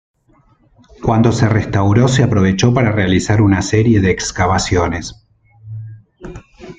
[1.03, 5.23] Cuando se restauró se aprovechó para realizar una serie de excavaciones.